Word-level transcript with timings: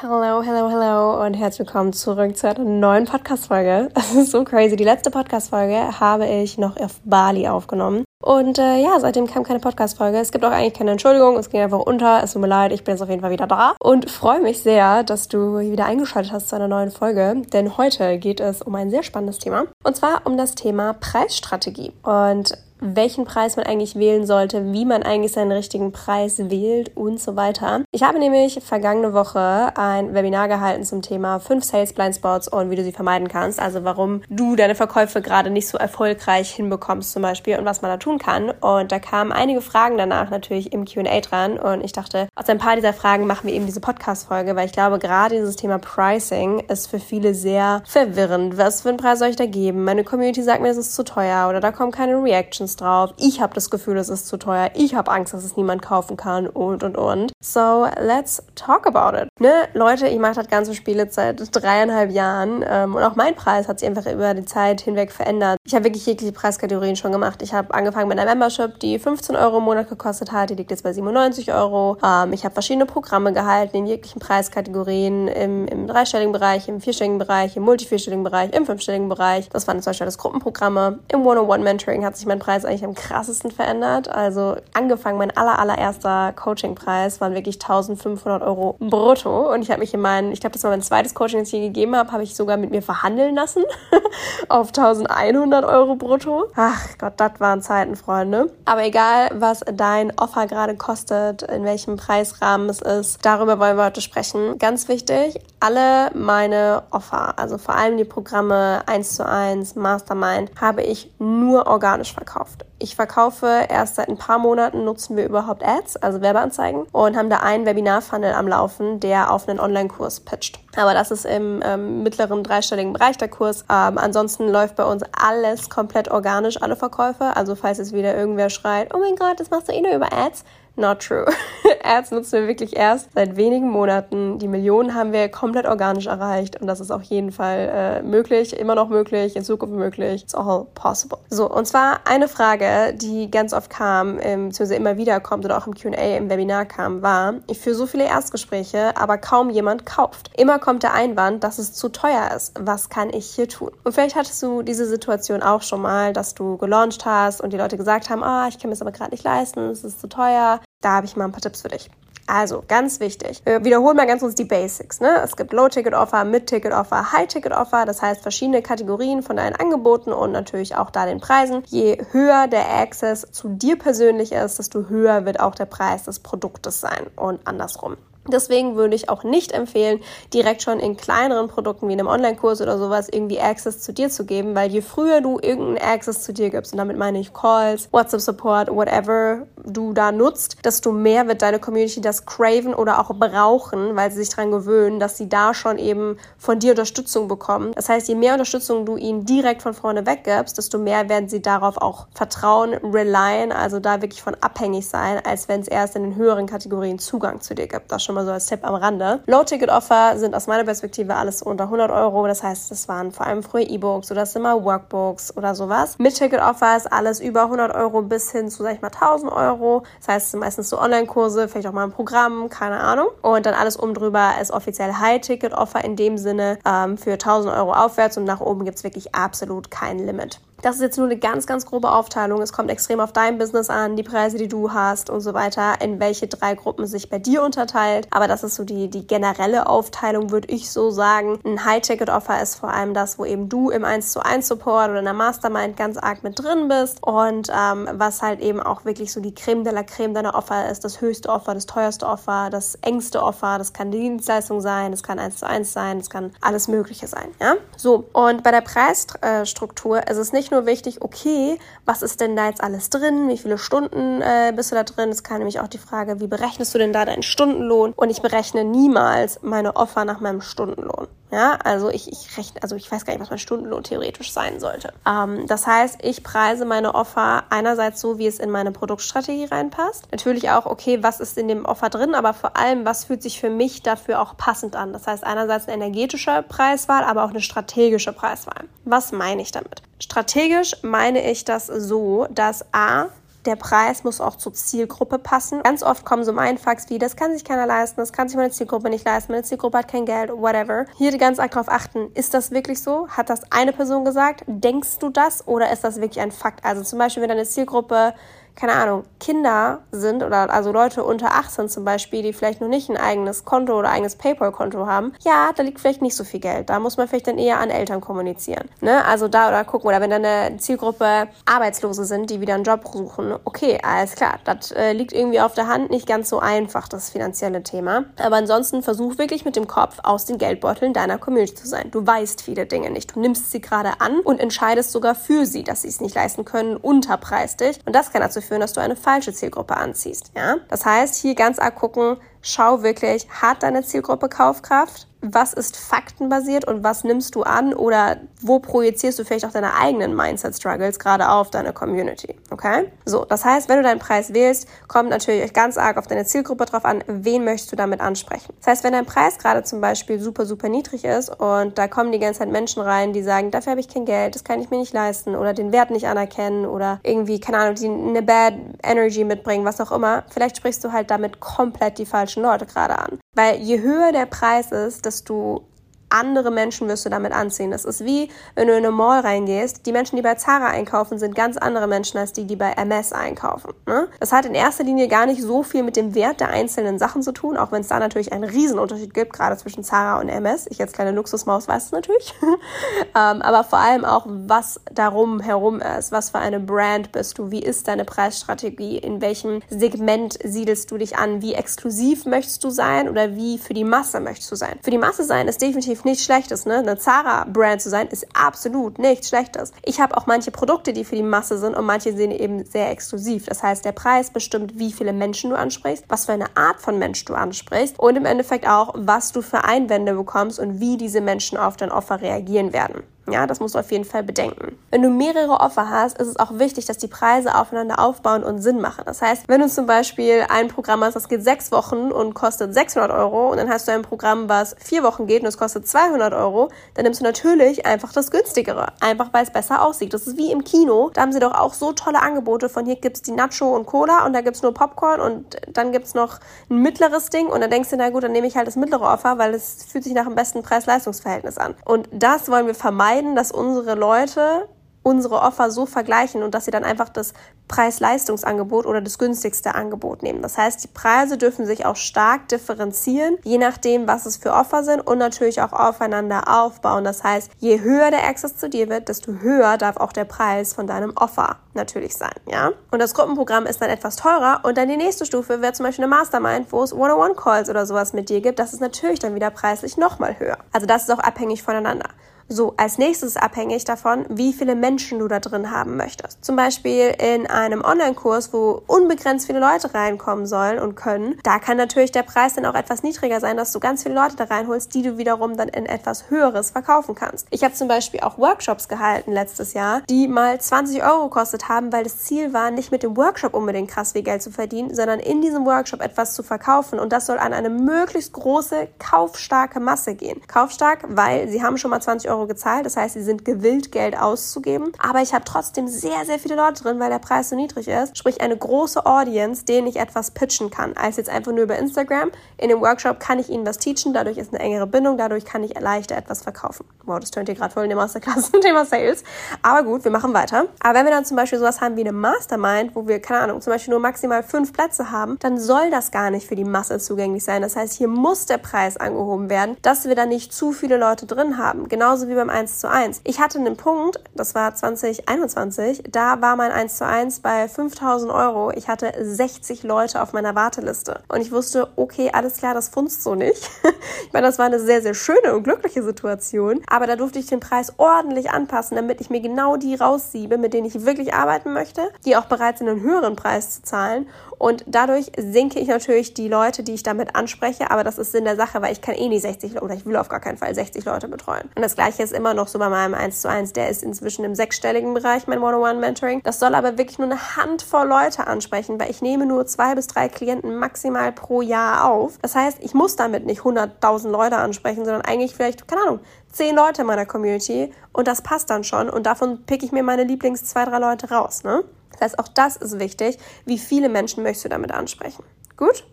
Hello, 0.00 0.42
hello, 0.42 0.68
hello 0.68 1.24
und 1.24 1.34
herzlich 1.34 1.68
willkommen 1.68 1.92
zurück 1.92 2.36
zu 2.36 2.48
einer 2.48 2.64
neuen 2.64 3.04
Podcast-Folge. 3.04 3.90
Das 3.94 4.12
ist 4.12 4.32
so 4.32 4.42
crazy. 4.42 4.74
Die 4.74 4.82
letzte 4.82 5.08
Podcast-Folge 5.08 6.00
habe 6.00 6.26
ich 6.26 6.58
noch 6.58 6.76
auf 6.76 7.00
Bali 7.04 7.46
aufgenommen. 7.46 8.02
Und 8.20 8.58
äh, 8.58 8.82
ja, 8.82 8.98
seitdem 8.98 9.28
kam 9.28 9.44
keine 9.44 9.60
Podcast-Folge. 9.60 10.18
Es 10.18 10.32
gibt 10.32 10.44
auch 10.44 10.50
eigentlich 10.50 10.74
keine 10.74 10.90
Entschuldigung. 10.90 11.36
Es 11.36 11.48
ging 11.48 11.60
einfach 11.60 11.78
unter. 11.78 12.24
Es 12.24 12.32
tut 12.32 12.42
mir 12.42 12.48
leid, 12.48 12.72
ich 12.72 12.82
bin 12.82 12.94
jetzt 12.94 13.02
auf 13.02 13.08
jeden 13.08 13.20
Fall 13.20 13.30
wieder 13.30 13.46
da. 13.46 13.76
Und 13.78 14.10
freue 14.10 14.40
mich 14.40 14.60
sehr, 14.64 15.04
dass 15.04 15.28
du 15.28 15.60
wieder 15.60 15.86
eingeschaltet 15.86 16.32
hast 16.32 16.48
zu 16.48 16.56
einer 16.56 16.66
neuen 16.66 16.90
Folge. 16.90 17.42
Denn 17.52 17.76
heute 17.76 18.18
geht 18.18 18.40
es 18.40 18.62
um 18.62 18.74
ein 18.74 18.90
sehr 18.90 19.04
spannendes 19.04 19.38
Thema. 19.38 19.66
Und 19.84 19.94
zwar 19.94 20.22
um 20.24 20.36
das 20.36 20.56
Thema 20.56 20.94
Preisstrategie. 20.94 21.92
Und 22.02 22.58
welchen 22.84 23.24
Preis 23.24 23.56
man 23.56 23.64
eigentlich 23.64 23.96
wählen 23.96 24.26
sollte, 24.26 24.72
wie 24.72 24.84
man 24.84 25.02
eigentlich 25.02 25.32
seinen 25.32 25.52
richtigen 25.52 25.90
Preis 25.90 26.38
wählt 26.50 26.94
und 26.94 27.18
so 27.18 27.34
weiter. 27.34 27.82
Ich 27.92 28.02
habe 28.02 28.18
nämlich 28.18 28.60
vergangene 28.62 29.14
Woche 29.14 29.72
ein 29.76 30.12
Webinar 30.12 30.48
gehalten 30.48 30.84
zum 30.84 31.00
Thema 31.00 31.40
5 31.40 31.64
Sales 31.64 31.92
Blind 31.94 32.16
Spots 32.16 32.46
und 32.48 32.70
wie 32.70 32.76
du 32.76 32.84
sie 32.84 32.92
vermeiden 32.92 33.28
kannst. 33.28 33.58
Also 33.58 33.84
warum 33.84 34.22
du 34.28 34.54
deine 34.54 34.74
Verkäufe 34.74 35.22
gerade 35.22 35.48
nicht 35.48 35.68
so 35.68 35.78
erfolgreich 35.78 36.50
hinbekommst 36.50 37.12
zum 37.12 37.22
Beispiel 37.22 37.58
und 37.58 37.64
was 37.64 37.80
man 37.80 37.90
da 37.90 37.96
tun 37.96 38.18
kann. 38.18 38.50
Und 38.60 38.92
da 38.92 38.98
kamen 38.98 39.32
einige 39.32 39.62
Fragen 39.62 39.96
danach 39.96 40.28
natürlich 40.28 40.72
im 40.72 40.84
Q&A 40.84 41.20
dran 41.20 41.58
und 41.58 41.82
ich 41.82 41.92
dachte, 41.92 42.28
aus 42.34 42.48
ein 42.48 42.58
paar 42.58 42.76
dieser 42.76 42.92
Fragen 42.92 43.26
machen 43.26 43.46
wir 43.46 43.54
eben 43.54 43.66
diese 43.66 43.80
Podcast-Folge, 43.80 44.56
weil 44.56 44.66
ich 44.66 44.72
glaube, 44.72 44.98
gerade 44.98 45.36
dieses 45.36 45.56
Thema 45.56 45.78
Pricing 45.78 46.60
ist 46.68 46.88
für 46.88 46.98
viele 46.98 47.34
sehr 47.34 47.82
verwirrend. 47.86 48.58
Was 48.58 48.82
für 48.82 48.90
einen 48.90 48.98
Preis 48.98 49.20
soll 49.20 49.28
ich 49.28 49.36
da 49.36 49.46
geben? 49.46 49.84
Meine 49.84 50.04
Community 50.04 50.42
sagt 50.42 50.60
mir, 50.60 50.68
es 50.68 50.76
ist 50.76 50.94
zu 50.94 51.04
teuer 51.04 51.48
oder 51.48 51.60
da 51.60 51.72
kommen 51.72 51.90
keine 51.90 52.22
Reactions 52.22 52.73
drauf. 52.76 53.12
Ich 53.18 53.40
habe 53.40 53.54
das 53.54 53.70
Gefühl, 53.70 53.96
es 53.96 54.08
ist 54.08 54.26
zu 54.26 54.36
teuer. 54.36 54.70
Ich 54.74 54.94
habe 54.94 55.10
Angst, 55.10 55.34
dass 55.34 55.44
es 55.44 55.56
niemand 55.56 55.82
kaufen 55.82 56.16
kann 56.16 56.46
und 56.46 56.82
und 56.82 56.96
und. 56.96 57.32
So, 57.42 57.86
let's 58.00 58.42
talk 58.54 58.86
about 58.86 59.16
it. 59.16 59.28
Ne, 59.40 59.68
Leute, 59.74 60.08
ich 60.08 60.18
mache 60.18 60.34
das 60.34 60.48
ganze 60.48 60.74
Spiel 60.74 60.96
jetzt 60.96 61.14
seit 61.14 61.40
dreieinhalb 61.54 62.10
Jahren 62.10 62.64
ähm, 62.66 62.94
und 62.94 63.02
auch 63.02 63.16
mein 63.16 63.34
Preis 63.34 63.68
hat 63.68 63.80
sich 63.80 63.88
einfach 63.88 64.10
über 64.10 64.34
die 64.34 64.44
Zeit 64.44 64.80
hinweg 64.80 65.12
verändert. 65.12 65.58
Ich 65.66 65.74
habe 65.74 65.84
wirklich 65.84 66.06
jegliche 66.06 66.32
Preiskategorien 66.32 66.96
schon 66.96 67.12
gemacht. 67.12 67.42
Ich 67.42 67.52
habe 67.52 67.74
angefangen 67.74 68.08
mit 68.08 68.18
einer 68.18 68.30
Membership, 68.30 68.78
die 68.80 68.98
15 68.98 69.36
Euro 69.36 69.58
im 69.58 69.64
Monat 69.64 69.88
gekostet 69.88 70.32
hat. 70.32 70.50
Die 70.50 70.54
liegt 70.54 70.70
jetzt 70.70 70.84
bei 70.84 70.92
97 70.92 71.52
Euro. 71.52 71.96
Ähm, 72.04 72.32
ich 72.32 72.44
habe 72.44 72.54
verschiedene 72.54 72.86
Programme 72.86 73.32
gehalten 73.32 73.76
in 73.76 73.86
jeglichen 73.86 74.20
Preiskategorien, 74.20 75.28
im, 75.28 75.66
im 75.66 75.86
dreistelligen 75.86 76.32
Bereich, 76.32 76.68
im 76.68 76.80
vierstelligen 76.80 77.18
Bereich, 77.18 77.56
im 77.56 77.64
multivierstelligen 77.64 78.24
Bereich, 78.24 78.52
im 78.52 78.66
fünfstelligen 78.66 79.08
Bereich. 79.08 79.48
Das 79.48 79.66
waren 79.66 79.82
zum 79.82 79.90
Beispiel 79.90 80.04
alles 80.04 80.18
Gruppenprogramme. 80.18 81.00
Im 81.08 81.26
One-on-One-Mentoring 81.26 82.04
hat 82.04 82.16
sich 82.16 82.26
mein 82.26 82.38
Preis 82.38 82.53
eigentlich 82.62 82.84
am 82.84 82.94
krassesten 82.94 83.50
verändert. 83.50 84.08
Also 84.08 84.56
angefangen, 84.74 85.18
mein 85.18 85.36
aller, 85.36 85.58
allererster 85.58 86.32
Coachingpreis 86.34 87.20
waren 87.20 87.34
wirklich 87.34 87.56
1500 87.56 88.42
Euro 88.42 88.76
brutto. 88.78 89.52
Und 89.52 89.62
ich 89.62 89.70
habe 89.70 89.80
mich 89.80 89.94
in 89.94 90.00
meinen, 90.00 90.32
ich 90.32 90.40
glaube, 90.40 90.52
das 90.52 90.62
war 90.62 90.70
mein 90.70 90.82
zweites 90.82 91.14
Coaching, 91.14 91.40
das 91.40 91.48
ich 91.48 91.54
je 91.54 91.60
gegeben 91.66 91.96
habe, 91.96 92.12
habe 92.12 92.22
ich 92.22 92.36
sogar 92.36 92.56
mit 92.56 92.70
mir 92.70 92.82
verhandeln 92.82 93.34
lassen 93.34 93.64
auf 94.48 94.68
1100 94.68 95.64
Euro 95.64 95.96
brutto. 95.96 96.46
Ach 96.54 96.86
Gott, 96.98 97.14
das 97.16 97.32
waren 97.38 97.62
Zeiten, 97.62 97.96
Freunde. 97.96 98.50
Aber 98.66 98.84
egal, 98.84 99.30
was 99.34 99.60
dein 99.72 100.16
Offer 100.18 100.46
gerade 100.46 100.76
kostet, 100.76 101.42
in 101.42 101.64
welchem 101.64 101.96
Preisrahmen 101.96 102.68
es 102.68 102.82
ist, 102.82 103.24
darüber 103.24 103.58
wollen 103.58 103.76
wir 103.76 103.86
heute 103.86 104.00
sprechen. 104.00 104.58
Ganz 104.58 104.88
wichtig, 104.88 105.40
alle 105.64 106.10
meine 106.14 106.82
Offer, 106.90 107.38
also 107.38 107.56
vor 107.56 107.74
allem 107.74 107.96
die 107.96 108.04
Programme 108.04 108.82
1 108.84 109.16
zu 109.16 109.26
1, 109.26 109.76
Mastermind, 109.76 110.50
habe 110.60 110.82
ich 110.82 111.10
nur 111.18 111.66
organisch 111.66 112.12
verkauft. 112.12 112.66
Ich 112.78 112.96
verkaufe 112.96 113.64
erst 113.70 113.94
seit 113.94 114.10
ein 114.10 114.18
paar 114.18 114.38
Monaten, 114.38 114.84
nutzen 114.84 115.16
wir 115.16 115.24
überhaupt 115.24 115.64
Ads, 115.64 115.96
also 115.96 116.20
Werbeanzeigen, 116.20 116.82
und 116.92 117.16
haben 117.16 117.30
da 117.30 117.38
einen 117.38 117.64
Webinar-Funnel 117.64 118.34
am 118.34 118.46
Laufen, 118.46 119.00
der 119.00 119.32
auf 119.32 119.48
einen 119.48 119.58
Online-Kurs 119.58 120.20
pitcht. 120.20 120.60
Aber 120.76 120.92
das 120.92 121.10
ist 121.10 121.24
im 121.24 121.62
ähm, 121.64 122.02
mittleren 122.02 122.42
dreistelligen 122.42 122.92
Bereich 122.92 123.16
der 123.16 123.28
Kurs. 123.28 123.64
Ähm, 123.72 123.96
ansonsten 123.96 124.50
läuft 124.50 124.76
bei 124.76 124.84
uns 124.84 125.02
alles 125.18 125.70
komplett 125.70 126.10
organisch, 126.10 126.60
alle 126.60 126.76
Verkäufe. 126.76 127.34
Also 127.36 127.54
falls 127.54 127.78
jetzt 127.78 127.94
wieder 127.94 128.14
irgendwer 128.14 128.50
schreit, 128.50 128.92
oh 128.94 128.98
mein 128.98 129.16
Gott, 129.16 129.40
das 129.40 129.48
machst 129.48 129.68
du 129.68 129.72
eh 129.72 129.80
nur 129.80 129.94
über 129.94 130.12
Ads, 130.12 130.44
Not 130.76 131.00
true. 131.00 131.24
Ads 131.84 132.10
nutzen 132.10 132.40
wir 132.40 132.48
wirklich 132.48 132.76
erst 132.76 133.10
seit 133.14 133.36
wenigen 133.36 133.70
Monaten. 133.70 134.38
Die 134.38 134.48
Millionen 134.48 134.94
haben 134.94 135.12
wir 135.12 135.28
komplett 135.28 135.66
organisch 135.66 136.06
erreicht 136.06 136.60
und 136.60 136.66
das 136.66 136.80
ist 136.80 136.90
auf 136.90 137.02
jeden 137.02 137.30
Fall 137.30 137.70
äh, 137.72 138.02
möglich, 138.02 138.58
immer 138.58 138.74
noch 138.74 138.88
möglich, 138.88 139.36
in 139.36 139.44
Zukunft 139.44 139.76
möglich. 139.76 140.22
It's 140.22 140.34
all 140.34 140.66
possible. 140.74 141.18
So, 141.30 141.48
und 141.48 141.66
zwar 141.66 142.00
eine 142.06 142.26
Frage, 142.26 142.94
die 142.94 143.30
ganz 143.30 143.52
oft 143.52 143.70
kam, 143.70 144.18
ähm, 144.20 144.48
beziehungsweise 144.48 144.74
immer 144.74 144.96
wieder 144.96 145.20
kommt 145.20 145.44
oder 145.44 145.58
auch 145.58 145.68
im 145.68 145.74
Q&A 145.74 146.16
im 146.16 146.28
Webinar 146.28 146.64
kam, 146.64 147.02
war, 147.02 147.34
ich 147.46 147.60
führe 147.60 147.76
so 147.76 147.86
viele 147.86 148.04
Erstgespräche, 148.04 148.96
aber 148.96 149.16
kaum 149.18 149.50
jemand 149.50 149.86
kauft. 149.86 150.30
Immer 150.36 150.58
kommt 150.58 150.82
der 150.82 150.94
Einwand, 150.94 151.44
dass 151.44 151.58
es 151.58 151.74
zu 151.74 151.88
teuer 151.90 152.30
ist. 152.34 152.52
Was 152.58 152.88
kann 152.88 153.10
ich 153.10 153.26
hier 153.26 153.48
tun? 153.48 153.70
Und 153.84 153.92
vielleicht 153.92 154.16
hattest 154.16 154.42
du 154.42 154.62
diese 154.62 154.86
Situation 154.86 155.40
auch 155.40 155.62
schon 155.62 155.82
mal, 155.82 156.12
dass 156.12 156.34
du 156.34 156.56
gelauncht 156.56 157.04
hast 157.04 157.40
und 157.40 157.52
die 157.52 157.58
Leute 157.58 157.76
gesagt 157.76 158.10
haben, 158.10 158.24
ah, 158.24 158.48
ich 158.48 158.58
kann 158.58 158.70
mir 158.70 158.74
das 158.74 158.82
aber 158.82 158.92
gerade 158.92 159.12
nicht 159.12 159.22
leisten, 159.22 159.70
es 159.70 159.84
ist 159.84 160.00
zu 160.00 160.08
teuer 160.08 160.60
da 160.80 160.92
habe 160.92 161.06
ich 161.06 161.16
mal 161.16 161.24
ein 161.24 161.32
paar 161.32 161.40
Tipps 161.40 161.62
für 161.62 161.68
dich. 161.68 161.90
Also, 162.26 162.64
ganz 162.66 163.00
wichtig. 163.00 163.42
Wir 163.44 163.64
wiederholen 163.64 163.96
mal 163.96 164.06
ganz 164.06 164.22
kurz 164.22 164.34
die 164.34 164.44
Basics. 164.44 165.00
Ne? 165.00 165.20
Es 165.22 165.36
gibt 165.36 165.52
Low-Ticket-Offer, 165.52 166.24
Mid-Ticket-Offer, 166.24 167.12
High-Ticket-Offer. 167.12 167.84
Das 167.84 168.00
heißt, 168.00 168.22
verschiedene 168.22 168.62
Kategorien 168.62 169.22
von 169.22 169.36
deinen 169.36 169.54
Angeboten 169.54 170.12
und 170.12 170.32
natürlich 170.32 170.74
auch 170.76 170.90
da 170.90 171.04
den 171.04 171.20
Preisen. 171.20 171.62
Je 171.66 171.98
höher 172.12 172.46
der 172.46 172.78
Access 172.78 173.26
zu 173.30 173.50
dir 173.50 173.78
persönlich 173.78 174.32
ist, 174.32 174.58
desto 174.58 174.88
höher 174.88 175.26
wird 175.26 175.38
auch 175.38 175.54
der 175.54 175.66
Preis 175.66 176.04
des 176.04 176.20
Produktes 176.20 176.80
sein 176.80 177.08
und 177.16 177.46
andersrum. 177.46 177.98
Deswegen 178.28 178.76
würde 178.76 178.94
ich 178.94 179.08
auch 179.08 179.22
nicht 179.22 179.52
empfehlen, 179.52 180.00
direkt 180.32 180.62
schon 180.62 180.80
in 180.80 180.96
kleineren 180.96 181.48
Produkten 181.48 181.88
wie 181.88 181.92
einem 181.92 182.06
Online-Kurs 182.06 182.60
oder 182.60 182.78
sowas 182.78 183.08
irgendwie 183.10 183.40
Access 183.40 183.80
zu 183.80 183.92
dir 183.92 184.08
zu 184.08 184.24
geben, 184.24 184.54
weil 184.54 184.70
je 184.70 184.80
früher 184.80 185.20
du 185.20 185.38
irgendeinen 185.40 185.78
Access 185.78 186.22
zu 186.22 186.32
dir 186.32 186.50
gibst, 186.50 186.72
und 186.72 186.78
damit 186.78 186.96
meine 186.96 187.18
ich 187.18 187.32
Calls, 187.32 187.88
WhatsApp-Support, 187.92 188.74
whatever 188.74 189.46
du 189.64 189.92
da 189.92 190.12
nutzt, 190.12 190.56
desto 190.64 190.92
mehr 190.92 191.28
wird 191.28 191.42
deine 191.42 191.58
Community 191.58 192.00
das 192.00 192.24
craven 192.26 192.74
oder 192.74 192.98
auch 192.98 193.14
brauchen, 193.14 193.96
weil 193.96 194.10
sie 194.10 194.18
sich 194.18 194.30
daran 194.30 194.50
gewöhnen, 194.50 195.00
dass 195.00 195.16
sie 195.16 195.28
da 195.28 195.54
schon 195.54 195.78
eben 195.78 196.16
von 196.38 196.58
dir 196.58 196.70
Unterstützung 196.70 197.28
bekommen. 197.28 197.72
Das 197.74 197.88
heißt, 197.88 198.08
je 198.08 198.14
mehr 198.14 198.32
Unterstützung 198.32 198.86
du 198.86 198.96
ihnen 198.96 199.24
direkt 199.24 199.62
von 199.62 199.74
vorne 199.74 200.06
weggibst, 200.06 200.56
desto 200.58 200.78
mehr 200.78 201.08
werden 201.08 201.28
sie 201.28 201.42
darauf 201.42 201.76
auch 201.78 202.06
vertrauen, 202.14 202.74
relyen, 202.74 203.52
also 203.52 203.80
da 203.80 204.02
wirklich 204.02 204.22
von 204.22 204.36
abhängig 204.40 204.88
sein, 204.88 205.20
als 205.24 205.48
wenn 205.48 205.60
es 205.60 205.68
erst 205.68 205.96
in 205.96 206.02
den 206.02 206.16
höheren 206.16 206.46
Kategorien 206.46 206.98
Zugang 206.98 207.40
zu 207.40 207.54
dir 207.54 207.66
gibt. 207.66 207.92
Das 207.92 208.02
schon 208.02 208.13
mal 208.14 208.24
so 208.24 208.32
als 208.32 208.46
Tipp 208.46 208.60
am 208.62 208.74
Rande. 208.74 209.20
Low-Ticket-Offer 209.26 210.18
sind 210.18 210.34
aus 210.34 210.46
meiner 210.46 210.64
Perspektive 210.64 211.14
alles 211.16 211.42
unter 211.42 211.64
100 211.64 211.90
Euro. 211.90 212.26
Das 212.26 212.42
heißt, 212.42 212.70
das 212.70 212.88
waren 212.88 213.12
vor 213.12 213.26
allem 213.26 213.42
früher 213.42 213.68
E-Books 213.68 214.10
oder 214.10 214.20
das 214.20 214.34
immer 214.36 214.64
Workbooks 214.64 215.36
oder 215.36 215.54
sowas. 215.54 215.98
Mid-Ticket-Offer 215.98 216.76
ist 216.76 216.92
alles 216.92 217.20
über 217.20 217.42
100 217.42 217.74
Euro 217.74 218.02
bis 218.02 218.32
hin 218.32 218.48
zu, 218.48 218.62
sag 218.62 218.74
ich 218.74 218.82
mal, 218.82 218.90
1000 218.90 219.32
Euro. 219.32 219.82
Das 219.98 220.08
heißt, 220.08 220.26
es 220.26 220.30
sind 220.32 220.40
meistens 220.40 220.70
so 220.70 220.80
Online-Kurse, 220.80 221.48
vielleicht 221.48 221.66
auch 221.66 221.72
mal 221.72 221.84
ein 221.84 221.92
Programm, 221.92 222.48
keine 222.48 222.80
Ahnung. 222.80 223.08
Und 223.22 223.46
dann 223.46 223.54
alles 223.54 223.76
um 223.76 223.94
drüber 223.94 224.32
ist 224.40 224.50
offiziell 224.50 224.94
High-Ticket-Offer 224.94 225.84
in 225.84 225.96
dem 225.96 226.18
Sinne 226.18 226.58
ähm, 226.64 226.96
für 226.96 227.12
1000 227.12 227.54
Euro 227.54 227.72
aufwärts 227.72 228.16
und 228.16 228.24
nach 228.24 228.40
oben 228.40 228.64
gibt 228.64 228.78
es 228.78 228.84
wirklich 228.84 229.14
absolut 229.14 229.70
kein 229.70 229.98
Limit. 229.98 230.40
Das 230.64 230.76
ist 230.76 230.80
jetzt 230.80 230.96
nur 230.96 231.04
eine 231.04 231.18
ganz, 231.18 231.46
ganz 231.46 231.66
grobe 231.66 231.92
Aufteilung. 231.92 232.40
Es 232.40 232.54
kommt 232.54 232.70
extrem 232.70 232.98
auf 232.98 233.12
dein 233.12 233.36
Business 233.36 233.68
an, 233.68 233.96
die 233.96 234.02
Preise, 234.02 234.38
die 234.38 234.48
du 234.48 234.72
hast 234.72 235.10
und 235.10 235.20
so 235.20 235.34
weiter, 235.34 235.74
in 235.82 236.00
welche 236.00 236.26
drei 236.26 236.54
Gruppen 236.54 236.86
sich 236.86 237.10
bei 237.10 237.18
dir 237.18 237.42
unterteilt. 237.42 238.08
Aber 238.10 238.28
das 238.28 238.42
ist 238.42 238.54
so 238.54 238.64
die, 238.64 238.88
die 238.88 239.06
generelle 239.06 239.66
Aufteilung, 239.66 240.30
würde 240.30 240.48
ich 240.48 240.70
so 240.70 240.90
sagen. 240.90 241.38
Ein 241.44 241.66
High-Ticket-Offer 241.66 242.40
ist 242.40 242.54
vor 242.54 242.72
allem 242.72 242.94
das, 242.94 243.18
wo 243.18 243.26
eben 243.26 243.50
du 243.50 243.68
im 243.68 243.84
1 243.84 244.10
zu 244.10 244.24
1 244.24 244.48
Support 244.48 244.88
oder 244.88 245.00
in 245.00 245.04
der 245.04 245.12
Mastermind 245.12 245.76
ganz 245.76 245.98
arg 245.98 246.24
mit 246.24 246.42
drin 246.42 246.68
bist 246.68 247.02
und 247.02 247.50
ähm, 247.50 247.86
was 247.92 248.22
halt 248.22 248.40
eben 248.40 248.62
auch 248.62 248.86
wirklich 248.86 249.12
so 249.12 249.20
die 249.20 249.34
Creme 249.34 249.64
de 249.64 249.74
la 249.74 249.82
Creme 249.82 250.14
deiner 250.14 250.34
Offer 250.34 250.70
ist, 250.70 250.82
das 250.82 251.02
höchste 251.02 251.28
Offer, 251.28 251.52
das 251.52 251.66
teuerste 251.66 252.06
Offer, 252.06 252.48
das 252.50 252.76
engste 252.76 253.22
Offer, 253.22 253.58
das 253.58 253.74
kann 253.74 253.90
die 253.90 253.98
Dienstleistung 253.98 254.62
sein, 254.62 254.92
das 254.92 255.02
kann 255.02 255.18
1 255.18 255.36
zu 255.36 255.46
1 255.46 255.74
sein, 255.74 255.98
das 255.98 256.08
kann 256.08 256.32
alles 256.40 256.68
Mögliche 256.68 257.06
sein, 257.06 257.28
ja? 257.38 257.56
So, 257.76 258.04
und 258.14 258.42
bei 258.42 258.50
der 258.50 258.62
Preisstruktur 258.62 260.08
ist 260.08 260.16
es 260.16 260.32
nicht 260.32 260.53
nur 260.53 260.53
wichtig, 260.66 261.02
okay, 261.02 261.58
was 261.84 262.02
ist 262.02 262.20
denn 262.20 262.36
da 262.36 262.46
jetzt 262.46 262.62
alles 262.62 262.90
drin? 262.90 263.28
Wie 263.28 263.38
viele 263.38 263.58
Stunden 263.58 264.22
äh, 264.22 264.52
bist 264.54 264.70
du 264.70 264.76
da 264.76 264.84
drin? 264.84 265.10
Es 265.10 265.22
kann 265.22 265.38
nämlich 265.38 265.60
auch 265.60 265.68
die 265.68 265.78
Frage, 265.78 266.20
wie 266.20 266.26
berechnest 266.26 266.74
du 266.74 266.78
denn 266.78 266.92
da 266.92 267.04
deinen 267.04 267.22
Stundenlohn? 267.22 267.92
Und 267.94 268.10
ich 268.10 268.22
berechne 268.22 268.64
niemals 268.64 269.40
meine 269.42 269.76
Offer 269.76 270.04
nach 270.04 270.20
meinem 270.20 270.40
Stundenlohn. 270.40 271.08
Ja, 271.34 271.58
also 271.64 271.90
ich, 271.90 272.12
ich 272.12 272.38
rechne, 272.38 272.62
also 272.62 272.76
ich 272.76 272.90
weiß 272.90 273.04
gar 273.04 273.12
nicht, 273.12 273.20
was 273.20 273.30
mein 273.30 273.40
Stundenlohn 273.40 273.82
theoretisch 273.82 274.32
sein 274.32 274.60
sollte. 274.60 274.92
Ähm, 275.04 275.48
das 275.48 275.66
heißt, 275.66 275.98
ich 276.02 276.22
preise 276.22 276.64
meine 276.64 276.94
Offer 276.94 277.42
einerseits 277.50 278.00
so, 278.00 278.18
wie 278.18 278.28
es 278.28 278.38
in 278.38 278.50
meine 278.50 278.70
Produktstrategie 278.70 279.46
reinpasst. 279.46 280.06
Natürlich 280.12 280.50
auch, 280.50 280.66
okay, 280.66 281.02
was 281.02 281.18
ist 281.18 281.36
in 281.36 281.48
dem 281.48 281.64
Offer 281.64 281.90
drin, 281.90 282.14
aber 282.14 282.34
vor 282.34 282.56
allem, 282.56 282.84
was 282.84 283.04
fühlt 283.04 283.20
sich 283.20 283.40
für 283.40 283.50
mich 283.50 283.82
dafür 283.82 284.20
auch 284.20 284.36
passend 284.36 284.76
an. 284.76 284.92
Das 284.92 285.08
heißt, 285.08 285.24
einerseits 285.24 285.66
eine 285.66 285.84
energetische 285.84 286.44
Preiswahl, 286.48 287.02
aber 287.02 287.24
auch 287.24 287.30
eine 287.30 287.40
strategische 287.40 288.12
Preiswahl. 288.12 288.64
Was 288.84 289.10
meine 289.10 289.42
ich 289.42 289.50
damit? 289.50 289.82
Strategisch 290.04 290.76
meine 290.82 291.30
ich 291.30 291.46
das 291.46 291.66
so, 291.66 292.26
dass 292.30 292.66
A, 292.72 293.06
der 293.46 293.56
Preis 293.56 294.04
muss 294.04 294.20
auch 294.20 294.36
zur 294.36 294.52
Zielgruppe 294.52 295.18
passen. 295.18 295.62
Ganz 295.62 295.82
oft 295.82 296.04
kommen 296.04 296.24
so 296.24 296.32
Mindfucks 296.34 296.90
wie, 296.90 296.98
das 296.98 297.16
kann 297.16 297.32
sich 297.32 297.42
keiner 297.42 297.64
leisten, 297.66 298.02
das 298.02 298.12
kann 298.12 298.28
sich 298.28 298.36
meine 298.36 298.50
Zielgruppe 298.50 298.90
nicht 298.90 299.06
leisten, 299.06 299.32
meine 299.32 299.44
Zielgruppe 299.44 299.78
hat 299.78 299.88
kein 299.88 300.04
Geld, 300.04 300.30
whatever. 300.30 300.84
Hier 300.98 301.16
ganz 301.16 301.38
arg 301.38 301.52
darauf 301.52 301.70
achten, 301.70 302.10
ist 302.12 302.34
das 302.34 302.50
wirklich 302.50 302.82
so? 302.82 303.08
Hat 303.08 303.30
das 303.30 303.50
eine 303.50 303.72
Person 303.72 304.04
gesagt? 304.04 304.44
Denkst 304.46 304.98
du 304.98 305.08
das? 305.08 305.48
Oder 305.48 305.72
ist 305.72 305.84
das 305.84 305.98
wirklich 305.98 306.20
ein 306.20 306.32
Fakt? 306.32 306.62
Also 306.66 306.82
zum 306.82 306.98
Beispiel, 306.98 307.22
wenn 307.22 307.30
deine 307.30 307.46
Zielgruppe 307.46 308.12
keine 308.56 308.72
Ahnung, 308.72 309.04
Kinder 309.18 309.80
sind 309.90 310.22
oder 310.22 310.50
also 310.50 310.70
Leute 310.70 311.02
unter 311.02 311.32
18 311.32 311.68
zum 311.68 311.84
Beispiel, 311.84 312.22
die 312.22 312.32
vielleicht 312.32 312.60
noch 312.60 312.68
nicht 312.68 312.88
ein 312.88 312.96
eigenes 312.96 313.44
Konto 313.44 313.76
oder 313.78 313.90
eigenes 313.90 314.16
PayPal-Konto 314.16 314.86
haben, 314.86 315.12
ja, 315.24 315.50
da 315.54 315.62
liegt 315.62 315.80
vielleicht 315.80 316.02
nicht 316.02 316.14
so 316.14 316.24
viel 316.24 316.40
Geld. 316.40 316.70
Da 316.70 316.78
muss 316.78 316.96
man 316.96 317.08
vielleicht 317.08 317.26
dann 317.26 317.38
eher 317.38 317.58
an 317.58 317.70
Eltern 317.70 318.00
kommunizieren. 318.00 318.68
Ne? 318.80 319.04
Also 319.04 319.28
da 319.28 319.48
oder 319.48 319.64
gucken. 319.64 319.88
Oder 319.88 320.00
wenn 320.00 320.10
dann 320.10 320.24
eine 320.24 320.56
Zielgruppe 320.58 321.28
Arbeitslose 321.46 322.04
sind, 322.04 322.30
die 322.30 322.40
wieder 322.40 322.54
einen 322.54 322.64
Job 322.64 322.82
suchen, 322.90 323.34
okay, 323.44 323.78
alles 323.82 324.14
klar. 324.14 324.38
Das 324.44 324.70
äh, 324.70 324.92
liegt 324.92 325.12
irgendwie 325.12 325.40
auf 325.40 325.54
der 325.54 325.66
Hand, 325.66 325.90
nicht 325.90 326.06
ganz 326.06 326.28
so 326.28 326.38
einfach, 326.38 326.86
das 326.86 327.10
finanzielle 327.10 327.62
Thema. 327.62 328.04
Aber 328.18 328.36
ansonsten 328.36 328.82
versuch 328.82 329.18
wirklich 329.18 329.44
mit 329.44 329.56
dem 329.56 329.66
Kopf 329.66 329.98
aus 330.02 330.26
den 330.26 330.38
Geldbeuteln 330.38 330.92
deiner 330.92 331.18
Community 331.18 331.54
zu 331.54 331.66
sein. 331.66 331.90
Du 331.90 332.06
weißt 332.06 332.42
viele 332.42 332.66
Dinge 332.66 332.90
nicht. 332.90 333.16
Du 333.16 333.20
nimmst 333.20 333.50
sie 333.50 333.60
gerade 333.60 334.00
an 334.00 334.20
und 334.20 334.38
entscheidest 334.38 334.92
sogar 334.92 335.14
für 335.14 335.44
sie, 335.44 335.64
dass 335.64 335.82
sie 335.82 335.88
es 335.88 336.00
nicht 336.00 336.14
leisten 336.14 336.44
können, 336.44 336.76
unterpreist 336.76 337.60
dich. 337.60 337.80
Und 337.84 337.94
das 337.94 338.12
kann 338.12 338.22
dazu 338.22 338.40
führen, 338.44 338.60
dass 338.60 338.72
du 338.72 338.80
eine 338.80 338.96
falsche 338.96 339.32
Zielgruppe 339.32 339.76
anziehst. 339.76 340.32
Ja? 340.36 340.56
Das 340.68 340.84
heißt, 340.84 341.16
hier 341.16 341.34
ganz 341.34 341.58
arg 341.58 341.76
gucken, 341.76 342.16
schau 342.44 342.82
wirklich, 342.82 343.26
hat 343.30 343.64
deine 343.64 343.82
Zielgruppe 343.82 344.28
Kaufkraft? 344.28 345.08
was 345.24 345.52
ist 345.54 345.76
faktenbasiert 345.76 346.66
und 346.66 346.84
was 346.84 347.04
nimmst 347.04 347.34
du 347.34 347.42
an 347.42 347.72
oder 347.72 348.18
wo 348.42 348.58
projizierst 348.58 349.18
du 349.18 349.24
vielleicht 349.24 349.46
auch 349.46 349.52
deine 349.52 349.74
eigenen 349.74 350.14
Mindset-Struggles 350.14 350.98
gerade 350.98 351.30
auf 351.30 351.50
deine 351.50 351.72
Community. 351.72 352.36
Okay? 352.50 352.92
So, 353.06 353.24
das 353.24 353.44
heißt, 353.44 353.68
wenn 353.68 353.78
du 353.78 353.82
deinen 353.82 353.98
Preis 353.98 354.34
wählst, 354.34 354.68
kommt 354.86 355.08
natürlich 355.08 355.52
ganz 355.54 355.78
arg 355.78 355.96
auf 355.96 356.06
deine 356.06 356.26
Zielgruppe 356.26 356.66
drauf 356.66 356.84
an, 356.84 357.02
wen 357.06 357.44
möchtest 357.44 357.72
du 357.72 357.76
damit 357.76 358.00
ansprechen. 358.00 358.52
Das 358.58 358.66
heißt, 358.68 358.84
wenn 358.84 358.92
dein 358.92 359.06
Preis 359.06 359.38
gerade 359.38 359.62
zum 359.62 359.80
Beispiel 359.80 360.20
super, 360.20 360.44
super 360.44 360.68
niedrig 360.68 361.04
ist 361.04 361.30
und 361.30 361.78
da 361.78 361.88
kommen 361.88 362.12
die 362.12 362.18
ganze 362.18 362.40
Zeit 362.40 362.50
Menschen 362.50 362.82
rein, 362.82 363.12
die 363.12 363.22
sagen, 363.22 363.50
dafür 363.50 363.72
habe 363.72 363.80
ich 363.80 363.88
kein 363.88 364.04
Geld, 364.04 364.34
das 364.34 364.44
kann 364.44 364.60
ich 364.60 364.70
mir 364.70 364.78
nicht 364.78 364.92
leisten 364.92 365.34
oder 365.34 365.54
den 365.54 365.72
Wert 365.72 365.90
nicht 365.90 366.06
anerkennen 366.06 366.66
oder 366.66 367.00
irgendwie, 367.02 367.40
keine 367.40 367.58
Ahnung, 367.58 367.74
die 367.76 367.88
eine 367.88 368.22
Bad 368.22 368.54
Energy 368.82 369.24
mitbringen, 369.24 369.64
was 369.64 369.80
auch 369.80 369.92
immer, 369.92 370.24
vielleicht 370.30 370.58
sprichst 370.58 370.84
du 370.84 370.92
halt 370.92 371.10
damit 371.10 371.40
komplett 371.40 371.98
die 371.98 372.06
falschen 372.06 372.33
Leute 372.42 372.66
gerade 372.66 372.98
an. 372.98 373.18
Weil 373.34 373.56
je 373.60 373.80
höher 373.80 374.12
der 374.12 374.26
Preis 374.26 374.72
ist, 374.72 375.04
desto 375.04 375.66
andere 376.14 376.50
Menschen 376.50 376.88
wirst 376.88 377.04
du 377.04 377.10
damit 377.10 377.32
anziehen. 377.32 377.72
Das 377.72 377.84
ist 377.84 378.04
wie, 378.04 378.30
wenn 378.54 378.68
du 378.68 378.72
in 378.72 378.84
eine 378.84 378.92
Mall 378.92 379.20
reingehst. 379.20 379.84
Die 379.84 379.92
Menschen, 379.92 380.16
die 380.16 380.22
bei 380.22 380.36
Zara 380.36 380.68
einkaufen, 380.68 381.18
sind 381.18 381.34
ganz 381.34 381.56
andere 381.56 381.88
Menschen 381.88 382.18
als 382.18 382.32
die, 382.32 382.46
die 382.46 382.56
bei 382.56 382.70
MS 382.72 383.12
einkaufen. 383.12 383.74
Ne? 383.86 384.08
Das 384.20 384.32
hat 384.32 384.46
in 384.46 384.54
erster 384.54 384.84
Linie 384.84 385.08
gar 385.08 385.26
nicht 385.26 385.42
so 385.42 385.62
viel 385.62 385.82
mit 385.82 385.96
dem 385.96 386.14
Wert 386.14 386.40
der 386.40 386.48
einzelnen 386.50 386.98
Sachen 386.98 387.22
zu 387.22 387.32
tun, 387.32 387.56
auch 387.56 387.72
wenn 387.72 387.80
es 387.80 387.88
da 387.88 387.98
natürlich 387.98 388.32
einen 388.32 388.44
Riesenunterschied 388.44 389.12
gibt, 389.12 389.32
gerade 389.32 389.56
zwischen 389.56 389.82
Zara 389.82 390.20
und 390.20 390.28
MS. 390.28 390.66
Ich 390.70 390.80
als 390.80 390.92
kleine 390.92 391.10
Luxusmaus 391.10 391.66
weiß 391.66 391.86
es 391.86 391.92
natürlich. 391.92 392.32
ähm, 393.16 393.42
aber 393.42 393.64
vor 393.64 393.80
allem 393.80 394.04
auch, 394.04 394.24
was 394.28 394.80
darum 394.92 395.40
herum 395.40 395.80
ist. 395.80 396.12
Was 396.12 396.30
für 396.30 396.38
eine 396.38 396.60
Brand 396.60 397.10
bist 397.10 397.38
du? 397.38 397.50
Wie 397.50 397.60
ist 397.60 397.88
deine 397.88 398.04
Preisstrategie? 398.04 398.98
In 398.98 399.20
welchem 399.20 399.62
Segment 399.68 400.38
siedelst 400.44 400.90
du 400.92 400.98
dich 400.98 401.16
an? 401.16 401.42
Wie 401.42 401.54
exklusiv 401.54 402.24
möchtest 402.24 402.62
du 402.62 402.70
sein 402.70 403.08
oder 403.08 403.34
wie 403.34 403.58
für 403.58 403.74
die 403.74 403.84
Masse 403.84 404.20
möchtest 404.20 404.52
du 404.52 404.56
sein? 404.56 404.78
Für 404.82 404.90
die 404.90 404.98
Masse 404.98 405.24
sein 405.24 405.48
ist 405.48 405.60
definitiv 405.60 406.03
nichts 406.04 406.24
Schlechtes, 406.24 406.66
ne? 406.66 406.78
Eine 406.78 406.98
Zara-Brand 406.98 407.80
zu 407.80 407.90
sein, 407.90 408.08
ist 408.08 408.26
absolut 408.34 408.98
nichts 408.98 409.28
Schlechtes. 409.28 409.72
Ich 409.84 410.00
habe 410.00 410.16
auch 410.16 410.26
manche 410.26 410.50
Produkte, 410.50 410.92
die 410.92 411.04
für 411.04 411.16
die 411.16 411.22
Masse 411.22 411.58
sind 411.58 411.74
und 411.74 411.86
manche 411.86 412.16
sind 412.16 412.30
eben 412.30 412.64
sehr 412.64 412.90
exklusiv. 412.90 413.46
Das 413.46 413.62
heißt, 413.62 413.84
der 413.84 413.92
Preis 413.92 414.30
bestimmt, 414.30 414.78
wie 414.78 414.92
viele 414.92 415.12
Menschen 415.12 415.50
du 415.50 415.56
ansprichst, 415.56 416.04
was 416.08 416.26
für 416.26 416.32
eine 416.32 416.56
Art 416.56 416.80
von 416.80 416.98
Mensch 416.98 417.24
du 417.24 417.34
ansprichst 417.34 417.98
und 417.98 418.16
im 418.16 418.24
Endeffekt 418.24 418.68
auch, 418.68 418.94
was 418.96 419.32
du 419.32 419.42
für 419.42 419.64
Einwände 419.64 420.14
bekommst 420.14 420.58
und 420.58 420.80
wie 420.80 420.96
diese 420.96 421.20
Menschen 421.20 421.58
auf 421.58 421.76
dein 421.76 421.92
Offer 421.92 422.20
reagieren 422.20 422.72
werden. 422.72 423.02
Ja, 423.30 423.46
das 423.46 423.58
musst 423.58 423.74
du 423.74 423.78
auf 423.78 423.90
jeden 423.90 424.04
Fall 424.04 424.22
bedenken. 424.22 424.78
Wenn 424.90 425.00
du 425.00 425.08
mehrere 425.08 425.60
Offer 425.60 425.88
hast, 425.88 426.18
ist 426.18 426.28
es 426.28 426.38
auch 426.38 426.58
wichtig, 426.58 426.84
dass 426.84 426.98
die 426.98 427.08
Preise 427.08 427.54
aufeinander 427.56 427.98
aufbauen 427.98 428.44
und 428.44 428.60
Sinn 428.60 428.80
machen. 428.80 429.04
Das 429.06 429.22
heißt, 429.22 429.48
wenn 429.48 429.62
du 429.62 429.68
zum 429.68 429.86
Beispiel 429.86 430.44
ein 430.50 430.68
Programm 430.68 431.02
hast, 431.02 431.14
das 431.14 431.28
geht 431.28 431.42
sechs 431.42 431.72
Wochen 431.72 432.12
und 432.12 432.34
kostet 432.34 432.74
600 432.74 433.10
Euro 433.10 433.50
und 433.50 433.56
dann 433.56 433.70
hast 433.70 433.88
du 433.88 433.92
ein 433.92 434.02
Programm, 434.02 434.50
was 434.50 434.76
vier 434.78 435.02
Wochen 435.02 435.26
geht 435.26 435.40
und 435.40 435.48
es 435.48 435.56
kostet 435.56 435.88
200 435.88 436.34
Euro, 436.34 436.68
dann 436.94 437.04
nimmst 437.04 437.20
du 437.20 437.24
natürlich 437.24 437.86
einfach 437.86 438.12
das 438.12 438.30
günstigere. 438.30 438.88
Einfach, 439.00 439.32
weil 439.32 439.44
es 439.44 439.50
besser 439.50 439.82
aussieht. 439.82 440.12
Das 440.12 440.26
ist 440.26 440.36
wie 440.36 440.52
im 440.52 440.62
Kino. 440.62 441.10
Da 441.14 441.22
haben 441.22 441.32
sie 441.32 441.40
doch 441.40 441.54
auch 441.54 441.72
so 441.72 441.92
tolle 441.92 442.20
Angebote. 442.20 442.68
Von 442.68 442.84
hier 442.84 442.96
gibt's 442.96 443.22
die 443.22 443.32
Nacho 443.32 443.74
und 443.74 443.86
Cola 443.86 444.26
und 444.26 444.34
da 444.34 444.42
gibt's 444.42 444.60
nur 444.60 444.74
Popcorn 444.74 445.20
und 445.20 445.56
dann 445.72 445.92
gibt's 445.92 446.12
noch 446.12 446.40
ein 446.68 446.82
mittleres 446.82 447.30
Ding 447.30 447.46
und 447.46 447.62
dann 447.62 447.70
denkst 447.70 447.88
du, 447.88 447.96
na 447.96 448.10
gut, 448.10 448.22
dann 448.22 448.32
nehme 448.32 448.46
ich 448.46 448.56
halt 448.56 448.66
das 448.66 448.76
mittlere 448.76 449.10
Offer, 449.10 449.38
weil 449.38 449.54
es 449.54 449.86
fühlt 449.88 450.04
sich 450.04 450.12
nach 450.12 450.24
dem 450.24 450.34
besten 450.34 450.62
Preis-Leistungs-Verhältnis 450.62 451.56
an. 451.56 451.74
Und 451.86 452.06
das 452.12 452.50
wollen 452.50 452.66
wir 452.66 452.74
vermeiden 452.74 453.13
vermeiden, 453.14 453.36
dass 453.36 453.52
unsere 453.52 453.94
Leute 453.94 454.68
unsere 455.04 455.42
Offer 455.42 455.70
so 455.70 455.86
vergleichen 455.86 456.42
und 456.42 456.54
dass 456.54 456.64
sie 456.64 456.70
dann 456.70 456.82
einfach 456.82 457.10
das 457.10 457.34
Preis-Leistungsangebot 457.68 458.86
oder 458.86 459.00
das 459.00 459.18
günstigste 459.18 459.74
Angebot 459.74 460.22
nehmen. 460.22 460.42
Das 460.42 460.58
heißt, 460.58 460.82
die 460.82 460.88
Preise 460.88 461.36
dürfen 461.36 461.66
sich 461.66 461.84
auch 461.84 461.96
stark 461.96 462.48
differenzieren, 462.48 463.36
je 463.44 463.58
nachdem, 463.58 464.08
was 464.08 464.24
es 464.26 464.38
für 464.38 464.52
Offer 464.52 464.82
sind 464.82 465.00
und 465.00 465.18
natürlich 465.18 465.60
auch 465.60 465.72
aufeinander 465.72 466.44
aufbauen. 466.48 467.04
Das 467.04 467.22
heißt, 467.22 467.50
je 467.58 467.80
höher 467.80 468.10
der 468.10 468.24
Access 468.24 468.56
zu 468.56 468.68
dir 468.68 468.88
wird, 468.88 469.08
desto 469.08 469.32
höher 469.32 469.76
darf 469.76 469.98
auch 469.98 470.12
der 470.12 470.24
Preis 470.24 470.72
von 470.72 470.86
deinem 470.86 471.12
Offer 471.16 471.56
natürlich 471.74 472.16
sein, 472.16 472.34
ja? 472.46 472.72
Und 472.90 473.00
das 473.00 473.12
Gruppenprogramm 473.12 473.66
ist 473.66 473.82
dann 473.82 473.90
etwas 473.90 474.16
teurer 474.16 474.60
und 474.62 474.78
dann 474.78 474.88
die 474.88 474.96
nächste 474.96 475.26
Stufe 475.26 475.60
wäre 475.60 475.74
zum 475.74 475.84
Beispiel 475.84 476.04
eine 476.04 476.14
Mastermind, 476.14 476.72
wo 476.72 476.82
es 476.82 476.94
One-on-One-Calls 476.94 477.68
oder 477.68 477.84
sowas 477.84 478.14
mit 478.14 478.30
dir 478.30 478.40
gibt. 478.40 478.58
Das 478.58 478.72
ist 478.72 478.80
natürlich 478.80 479.18
dann 479.18 479.34
wieder 479.34 479.50
preislich 479.50 479.98
nochmal 479.98 480.38
höher. 480.38 480.56
Also 480.72 480.86
das 480.86 481.02
ist 481.02 481.10
auch 481.10 481.18
abhängig 481.18 481.62
voneinander. 481.62 482.08
So, 482.48 482.74
als 482.76 482.98
nächstes 482.98 483.38
abhängig 483.38 483.84
davon, 483.84 484.26
wie 484.28 484.52
viele 484.52 484.74
Menschen 484.74 485.18
du 485.18 485.28
da 485.28 485.40
drin 485.40 485.70
haben 485.70 485.96
möchtest. 485.96 486.44
Zum 486.44 486.56
Beispiel 486.56 487.14
in 487.18 487.46
einem 487.46 487.82
Online-Kurs, 487.82 488.52
wo 488.52 488.82
unbegrenzt 488.86 489.46
viele 489.46 489.60
Leute 489.60 489.94
reinkommen 489.94 490.46
sollen 490.46 490.78
und 490.78 490.94
können, 490.94 491.38
da 491.42 491.58
kann 491.58 491.78
natürlich 491.78 492.12
der 492.12 492.22
Preis 492.22 492.54
dann 492.54 492.66
auch 492.66 492.74
etwas 492.74 493.02
niedriger 493.02 493.40
sein, 493.40 493.56
dass 493.56 493.72
du 493.72 493.80
ganz 493.80 494.02
viele 494.02 494.14
Leute 494.14 494.36
da 494.36 494.44
reinholst, 494.44 494.94
die 494.94 495.02
du 495.02 495.16
wiederum 495.16 495.56
dann 495.56 495.68
in 495.68 495.86
etwas 495.86 496.28
höheres 496.28 496.70
verkaufen 496.70 497.14
kannst. 497.14 497.46
Ich 497.50 497.64
habe 497.64 497.72
zum 497.72 497.88
Beispiel 497.88 498.20
auch 498.20 498.36
Workshops 498.36 498.88
gehalten 498.88 499.32
letztes 499.32 499.72
Jahr, 499.72 500.02
die 500.10 500.28
mal 500.28 500.60
20 500.60 501.02
Euro 501.02 501.24
gekostet 501.24 501.70
haben, 501.70 501.92
weil 501.92 502.04
das 502.04 502.18
Ziel 502.18 502.52
war, 502.52 502.70
nicht 502.70 502.92
mit 502.92 503.02
dem 503.02 503.16
Workshop 503.16 503.54
unbedingt 503.54 503.90
krass 503.90 504.12
viel 504.12 504.22
Geld 504.22 504.42
zu 504.42 504.50
verdienen, 504.50 504.94
sondern 504.94 505.18
in 505.18 505.40
diesem 505.40 505.64
Workshop 505.64 506.02
etwas 506.02 506.34
zu 506.34 506.42
verkaufen 506.42 506.98
und 506.98 507.10
das 507.10 507.24
soll 507.24 507.38
an 507.38 507.54
eine 507.54 507.70
möglichst 507.70 508.34
große, 508.34 508.88
kaufstarke 508.98 509.80
Masse 509.80 510.14
gehen. 510.14 510.42
Kaufstark, 510.46 511.04
weil 511.08 511.48
sie 511.48 511.62
haben 511.62 511.78
schon 511.78 511.90
mal 511.90 512.02
20 512.02 512.30
Euro 512.30 512.33
Euro 512.34 512.46
gezahlt. 512.46 512.86
Das 512.86 512.96
heißt, 512.96 513.14
sie 513.14 513.22
sind 513.22 513.44
gewillt, 513.44 513.92
Geld 513.92 514.18
auszugeben. 514.18 514.92
Aber 514.98 515.22
ich 515.22 515.32
habe 515.32 515.44
trotzdem 515.44 515.88
sehr, 515.88 516.24
sehr 516.24 516.38
viele 516.38 516.56
Leute 516.56 516.82
drin, 516.82 517.00
weil 517.00 517.10
der 517.10 517.18
Preis 517.18 517.50
so 517.50 517.56
niedrig 517.56 517.88
ist. 517.88 518.16
Sprich, 518.16 518.40
eine 518.40 518.56
große 518.56 519.06
Audience, 519.06 519.64
denen 519.64 519.86
ich 519.86 519.96
etwas 519.96 520.32
pitchen 520.32 520.70
kann, 520.70 520.96
als 520.96 521.16
jetzt 521.16 521.30
einfach 521.30 521.52
nur 521.52 521.64
über 521.64 521.78
Instagram. 521.78 522.30
In 522.56 522.68
dem 522.68 522.80
Workshop 522.80 523.20
kann 523.20 523.38
ich 523.38 523.48
ihnen 523.48 523.66
was 523.66 523.78
teachen. 523.78 524.12
Dadurch 524.12 524.38
ist 524.38 524.52
eine 524.52 524.62
engere 524.62 524.86
Bindung. 524.86 525.16
Dadurch 525.16 525.44
kann 525.44 525.62
ich 525.62 525.78
leichter 525.78 526.16
etwas 526.16 526.42
verkaufen. 526.42 526.86
Wow, 527.04 527.20
das 527.20 527.30
tönt 527.30 527.48
hier 527.48 527.56
gerade 527.56 527.72
voll 527.72 527.84
in 527.84 527.90
der 527.90 527.98
Masterclass 527.98 528.50
zum 528.50 528.60
Thema 528.60 528.84
Sales. 528.84 529.22
Aber 529.62 529.82
gut, 529.82 530.04
wir 530.04 530.10
machen 530.10 530.34
weiter. 530.34 530.66
Aber 530.80 530.98
wenn 530.98 531.06
wir 531.06 531.12
dann 531.12 531.24
zum 531.24 531.36
Beispiel 531.36 531.58
sowas 531.58 531.80
haben 531.80 531.96
wie 531.96 532.00
eine 532.00 532.12
Mastermind, 532.12 532.94
wo 532.94 533.06
wir, 533.06 533.20
keine 533.20 533.40
Ahnung, 533.40 533.60
zum 533.60 533.72
Beispiel 533.72 533.92
nur 533.92 534.00
maximal 534.00 534.42
fünf 534.42 534.72
Plätze 534.72 535.10
haben, 535.10 535.38
dann 535.40 535.58
soll 535.58 535.90
das 535.90 536.10
gar 536.10 536.30
nicht 536.30 536.46
für 536.46 536.56
die 536.56 536.64
Masse 536.64 536.98
zugänglich 536.98 537.44
sein. 537.44 537.62
Das 537.62 537.76
heißt, 537.76 537.94
hier 537.94 538.08
muss 538.08 538.46
der 538.46 538.58
Preis 538.58 538.96
angehoben 538.96 539.50
werden, 539.50 539.76
dass 539.82 540.06
wir 540.06 540.14
da 540.14 540.26
nicht 540.26 540.52
zu 540.52 540.72
viele 540.72 540.96
Leute 540.96 541.26
drin 541.26 541.58
haben. 541.58 541.88
Genauso 541.88 542.23
genauso 542.24 542.28
wie 542.28 542.34
beim 542.34 542.50
1 542.50 542.78
zu 542.78 542.90
1. 542.90 543.20
Ich 543.24 543.40
hatte 543.40 543.58
einen 543.58 543.76
Punkt, 543.76 544.20
das 544.34 544.54
war 544.54 544.74
2021, 544.74 546.04
da 546.10 546.40
war 546.40 546.56
mein 546.56 546.70
1 546.70 546.98
zu 546.98 547.06
1 547.06 547.40
bei 547.40 547.68
5000 547.68 548.32
Euro. 548.32 548.72
Ich 548.74 548.88
hatte 548.88 549.12
60 549.18 549.82
Leute 549.82 550.22
auf 550.22 550.32
meiner 550.32 550.54
Warteliste. 550.54 551.20
Und 551.28 551.40
ich 551.40 551.52
wusste, 551.52 551.88
okay, 551.96 552.30
alles 552.32 552.56
klar, 552.56 552.74
das 552.74 552.88
funzt 552.88 553.22
so 553.22 553.34
nicht. 553.34 553.70
ich 554.26 554.32
meine, 554.32 554.46
das 554.46 554.58
war 554.58 554.66
eine 554.66 554.80
sehr, 554.80 555.02
sehr 555.02 555.14
schöne 555.14 555.54
und 555.54 555.64
glückliche 555.64 556.02
Situation. 556.02 556.80
Aber 556.86 557.06
da 557.06 557.16
durfte 557.16 557.38
ich 557.38 557.46
den 557.46 557.60
Preis 557.60 557.92
ordentlich 557.98 558.50
anpassen, 558.50 558.96
damit 558.96 559.20
ich 559.20 559.30
mir 559.30 559.40
genau 559.40 559.76
die 559.76 559.94
raussiebe, 559.94 560.58
mit 560.58 560.72
denen 560.72 560.86
ich 560.86 561.04
wirklich 561.04 561.34
arbeiten 561.34 561.72
möchte, 561.72 562.10
die 562.24 562.36
auch 562.36 562.46
bereit 562.46 562.78
sind, 562.78 562.88
einen 562.88 563.00
höheren 563.00 563.36
Preis 563.36 563.76
zu 563.76 563.82
zahlen. 563.82 564.26
Und 564.64 564.82
dadurch 564.86 565.30
sinke 565.36 565.78
ich 565.78 565.88
natürlich 565.88 566.32
die 566.32 566.48
Leute, 566.48 566.82
die 566.82 566.94
ich 566.94 567.02
damit 567.02 567.36
anspreche, 567.36 567.90
aber 567.90 568.02
das 568.02 568.16
ist 568.16 568.32
Sinn 568.32 568.46
der 568.46 568.56
Sache, 568.56 568.80
weil 568.80 568.92
ich 568.94 569.02
kann 569.02 569.14
eh 569.14 569.28
nie 569.28 569.38
60 569.38 569.82
oder 569.82 569.92
ich 569.92 570.06
will 570.06 570.16
auf 570.16 570.30
gar 570.30 570.40
keinen 570.40 570.56
Fall 570.56 570.74
60 570.74 571.04
Leute 571.04 571.28
betreuen. 571.28 571.68
Und 571.74 571.82
das 571.82 571.96
gleiche 571.96 572.22
ist 572.22 572.32
immer 572.32 572.54
noch 572.54 572.68
so 572.68 572.78
bei 572.78 572.88
meinem 572.88 573.12
1 573.12 573.42
zu 573.42 573.50
1. 573.50 573.74
Der 573.74 573.90
ist 573.90 574.02
inzwischen 574.02 574.42
im 574.42 574.54
sechsstelligen 574.54 575.12
Bereich, 575.12 575.46
mein 575.46 575.58
One-on-One-Mentoring. 575.58 576.40
Das 576.44 576.60
soll 576.60 576.74
aber 576.74 576.96
wirklich 576.96 577.18
nur 577.18 577.30
eine 577.30 577.56
Handvoll 577.58 578.08
Leute 578.08 578.46
ansprechen, 578.46 578.98
weil 578.98 579.10
ich 579.10 579.20
nehme 579.20 579.44
nur 579.44 579.66
zwei 579.66 579.94
bis 579.94 580.06
drei 580.06 580.30
Klienten 580.30 580.76
maximal 580.76 581.30
pro 581.30 581.60
Jahr 581.60 582.10
auf. 582.10 582.38
Das 582.40 582.54
heißt, 582.54 582.78
ich 582.80 582.94
muss 582.94 583.16
damit 583.16 583.44
nicht 583.44 583.60
100.000 583.60 584.30
Leute 584.30 584.56
ansprechen, 584.56 585.04
sondern 585.04 585.20
eigentlich 585.20 585.54
vielleicht, 585.54 585.86
keine 585.86 586.00
Ahnung, 586.04 586.20
zehn 586.50 586.74
Leute 586.74 587.02
in 587.02 587.06
meiner 587.06 587.26
Community 587.26 587.92
und 588.14 588.28
das 588.28 588.40
passt 588.40 588.70
dann 588.70 588.82
schon 588.82 589.10
und 589.10 589.26
davon 589.26 589.66
pick 589.66 589.82
ich 589.82 589.92
mir 589.92 590.02
meine 590.02 590.24
Lieblings 590.24 590.64
zwei, 590.64 590.86
drei 590.86 591.00
Leute 591.00 591.28
raus, 591.28 591.64
ne? 591.64 591.84
Das 592.14 592.32
heißt, 592.32 592.38
auch 592.38 592.48
das 592.48 592.76
ist 592.76 592.98
wichtig. 592.98 593.38
Wie 593.64 593.78
viele 593.78 594.08
Menschen 594.08 594.42
möchtest 594.42 594.66
du 594.66 594.68
damit 594.68 594.92
ansprechen? 594.92 595.44
Gut? 595.76 596.04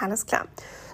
Alles 0.00 0.26
klar. 0.26 0.46